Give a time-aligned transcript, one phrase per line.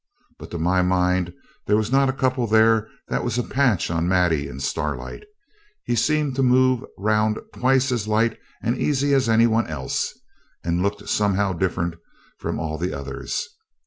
[0.39, 1.31] But, to my mind,
[1.67, 5.25] there was not a couple there that was a patch on Maddie and Starlight.
[5.83, 10.17] He seemed to move round twice as light and easy as any one else;
[10.65, 11.97] he looked somehow different
[12.39, 13.47] from all the others.